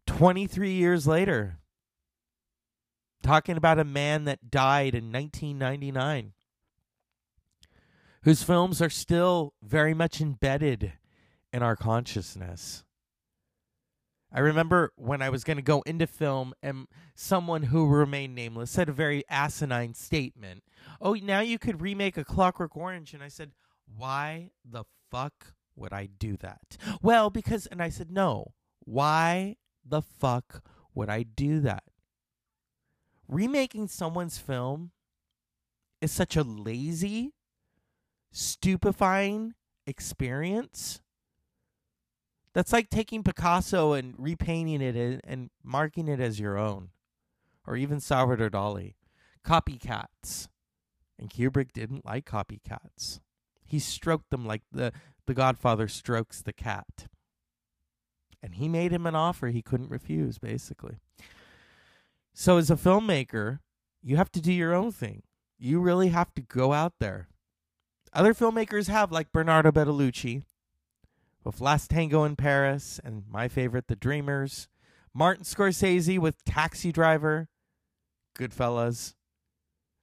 23 0.05 0.71
years 0.71 1.07
later, 1.07 1.59
talking 3.23 3.57
about 3.57 3.79
a 3.79 3.83
man 3.83 4.25
that 4.25 4.51
died 4.51 4.93
in 4.95 5.11
1999 5.11 6.33
whose 8.23 8.43
films 8.43 8.81
are 8.81 8.89
still 8.89 9.53
very 9.63 9.93
much 9.93 10.19
embedded 10.19 10.91
in 11.53 11.63
our 11.63 11.77
consciousness. 11.77 12.83
I 14.31 14.39
remember 14.39 14.91
when 14.95 15.21
I 15.21 15.29
was 15.29 15.43
going 15.43 15.57
to 15.57 15.63
go 15.63 15.81
into 15.83 16.05
film, 16.05 16.53
and 16.61 16.87
someone 17.15 17.63
who 17.63 17.87
remained 17.87 18.35
nameless 18.35 18.71
said 18.71 18.89
a 18.89 18.93
very 18.93 19.23
asinine 19.29 19.93
statement. 19.93 20.63
Oh, 20.99 21.13
now 21.13 21.39
you 21.39 21.57
could 21.57 21.81
remake 21.81 22.17
a 22.17 22.25
Clockwork 22.25 22.75
Orange. 22.75 23.13
And 23.13 23.23
I 23.23 23.29
said, 23.29 23.51
Why 23.95 24.51
the 24.65 24.83
fuck 25.09 25.53
would 25.75 25.93
I 25.93 26.07
do 26.07 26.35
that? 26.37 26.77
Well, 27.01 27.29
because, 27.29 27.67
and 27.67 27.81
I 27.81 27.89
said, 27.89 28.11
No, 28.11 28.53
why 28.83 29.55
the 29.85 30.01
fuck 30.01 30.61
would 30.93 31.09
I 31.09 31.23
do 31.23 31.61
that? 31.61 31.83
Remaking 33.29 33.87
someone's 33.87 34.37
film 34.37 34.91
is 36.01 36.11
such 36.11 36.35
a 36.35 36.43
lazy, 36.43 37.33
stupefying 38.31 39.53
experience 39.85 41.01
that's 42.57 42.73
like 42.73 42.89
taking 42.89 43.21
Picasso 43.21 43.93
and 43.93 44.15
repainting 44.17 44.81
it 44.81 45.21
and, 45.23 45.51
marking 45.63 46.07
it 46.07 46.19
as 46.19 46.39
your 46.39 46.57
own, 46.57 46.89
or 47.67 47.77
even 47.77 47.99
Salvador 47.99 48.49
Dali. 48.49 48.95
Copycats. 49.45 50.47
And 51.19 51.29
Kubrick 51.29 51.71
didn't 51.71 52.03
like 52.03 52.25
copycats. 52.25 53.19
He 53.63 53.77
stroked 53.77 54.31
them 54.31 54.43
like 54.43 54.63
the, 54.71 54.91
the 55.27 55.35
Godfather 55.35 55.87
strokes 55.87 56.41
the 56.41 56.51
cat. 56.51 57.05
And 58.41 58.55
he 58.55 58.67
made 58.67 58.91
him 58.91 59.05
an 59.05 59.13
offer 59.13 59.49
he 59.49 59.61
couldn't 59.61 59.91
refuse, 59.91 60.39
basically. 60.39 60.95
So, 62.33 62.57
as 62.57 62.71
a 62.71 62.75
filmmaker, 62.75 63.59
you 64.01 64.17
have 64.17 64.31
to 64.31 64.41
do 64.41 64.51
your 64.51 64.73
own 64.73 64.91
thing. 64.91 65.21
You 65.59 65.79
really 65.79 66.07
have 66.07 66.33
to 66.33 66.41
go 66.41 66.73
out 66.73 66.93
there. 66.99 67.27
Other 68.13 68.33
filmmakers 68.33 68.87
have, 68.87 69.11
like 69.11 69.31
Bernardo 69.31 69.71
Bertolucci, 69.71 70.41
with 71.47 71.61
Last 71.61 71.89
Tango 71.89 72.25
in 72.25 72.35
Paris, 72.35 72.99
and 73.05 73.23
my 73.29 73.47
favorite, 73.47 73.87
The 73.87 73.95
Dreamers. 73.95 74.67
Martin 75.13 75.45
Scorsese 75.45 76.19
with 76.19 76.43
Taxi 76.43 76.91
Driver, 76.91 77.47
Goodfellas. 78.37 79.15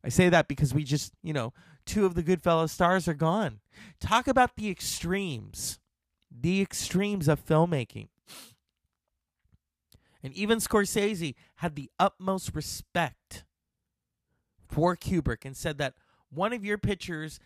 I 0.03 0.09
say 0.09 0.31
that 0.31 0.49
because 0.49 0.73
we 0.73 0.85
just, 0.85 1.13
you 1.23 1.35
know, 1.35 1.53
two 1.85 2.07
of 2.07 2.15
the 2.15 2.23
Goodfellas 2.23 2.71
stars 2.71 3.07
are 3.09 3.15
gone. 3.15 3.61
Talk 4.01 4.27
about 4.27 4.57
the 4.57 4.71
extremes, 4.71 5.79
the 6.31 6.63
extremes 6.63 7.29
of 7.29 7.45
filmmaking. 7.45 8.09
And 10.23 10.33
even 10.33 10.59
Scorsese 10.59 11.35
had 11.57 11.77
the 11.77 11.91
utmost 12.01 12.55
respect 12.55 13.45
for 14.67 14.97
Kubrick 14.97 15.45
and 15.45 15.55
said 15.55 15.77
that 15.77 15.93
one 16.31 16.55
of 16.55 16.65
your 16.65 16.79
pictures 16.79 17.39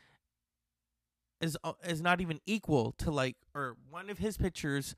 is 1.40 1.56
uh, 1.64 1.72
is 1.86 2.00
not 2.00 2.20
even 2.20 2.40
equal 2.46 2.92
to 2.98 3.10
like 3.10 3.36
or 3.54 3.76
one 3.90 4.10
of 4.10 4.18
his 4.18 4.36
pictures 4.36 4.94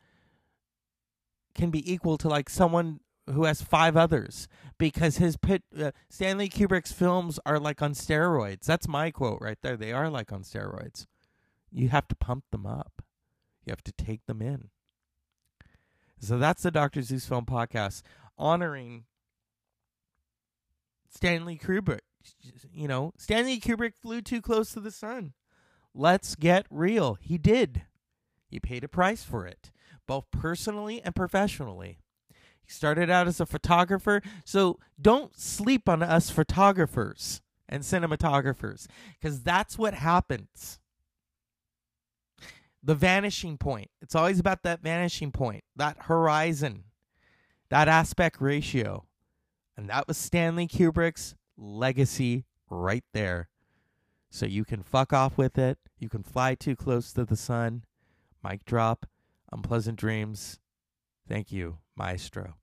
can 1.54 1.70
be 1.70 1.92
equal 1.92 2.16
to 2.18 2.28
like 2.28 2.48
someone 2.48 3.00
who 3.30 3.44
has 3.44 3.62
five 3.62 3.96
others 3.96 4.48
because 4.78 5.18
his 5.18 5.36
pit 5.36 5.62
uh, 5.78 5.90
Stanley 6.08 6.48
Kubrick's 6.48 6.92
films 6.92 7.38
are 7.46 7.58
like 7.58 7.82
on 7.82 7.92
steroids. 7.92 8.64
That's 8.64 8.88
my 8.88 9.10
quote 9.10 9.38
right 9.40 9.58
there. 9.62 9.76
They 9.76 9.92
are 9.92 10.10
like 10.10 10.32
on 10.32 10.42
steroids. 10.42 11.06
You 11.70 11.88
have 11.90 12.08
to 12.08 12.16
pump 12.16 12.44
them 12.50 12.66
up. 12.66 13.02
You 13.64 13.70
have 13.70 13.84
to 13.84 13.92
take 13.92 14.26
them 14.26 14.42
in. 14.42 14.70
So 16.18 16.38
that's 16.38 16.62
the 16.62 16.70
Dr. 16.70 17.02
Zeus 17.02 17.26
Film 17.26 17.46
Podcast 17.46 18.02
honoring 18.36 19.04
Stanley 21.08 21.58
Kubrick. 21.58 22.00
You 22.72 22.88
know, 22.88 23.12
Stanley 23.16 23.58
Kubrick 23.58 23.94
flew 23.94 24.20
too 24.20 24.42
close 24.42 24.72
to 24.72 24.80
the 24.80 24.90
sun. 24.90 25.32
Let's 25.94 26.34
get 26.34 26.66
real. 26.70 27.14
He 27.20 27.38
did. 27.38 27.82
He 28.48 28.60
paid 28.60 28.84
a 28.84 28.88
price 28.88 29.22
for 29.22 29.46
it, 29.46 29.70
both 30.06 30.30
personally 30.30 31.00
and 31.04 31.14
professionally. 31.14 31.98
He 32.62 32.70
started 32.70 33.10
out 33.10 33.28
as 33.28 33.40
a 33.40 33.46
photographer, 33.46 34.22
so 34.44 34.78
don't 35.00 35.38
sleep 35.38 35.88
on 35.88 36.02
us 36.02 36.30
photographers 36.30 37.42
and 37.68 37.82
cinematographers, 37.82 38.86
because 39.20 39.42
that's 39.42 39.78
what 39.78 39.94
happens. 39.94 40.78
The 42.82 42.94
vanishing 42.94 43.58
point. 43.58 43.90
It's 44.00 44.14
always 44.14 44.40
about 44.40 44.62
that 44.62 44.80
vanishing 44.80 45.32
point, 45.32 45.64
that 45.76 45.96
horizon, 46.02 46.84
that 47.68 47.88
aspect 47.88 48.40
ratio. 48.40 49.04
And 49.76 49.90
that 49.90 50.08
was 50.08 50.16
Stanley 50.16 50.66
Kubrick's 50.66 51.34
legacy 51.58 52.46
right 52.70 53.04
there. 53.12 53.49
So 54.30 54.46
you 54.46 54.64
can 54.64 54.82
fuck 54.82 55.12
off 55.12 55.36
with 55.36 55.58
it. 55.58 55.78
You 55.98 56.08
can 56.08 56.22
fly 56.22 56.54
too 56.54 56.76
close 56.76 57.12
to 57.12 57.24
the 57.24 57.36
sun. 57.36 57.84
Mic 58.42 58.64
drop. 58.64 59.06
Unpleasant 59.52 59.98
dreams. 59.98 60.60
Thank 61.28 61.52
you, 61.52 61.78
Maestro. 61.96 62.54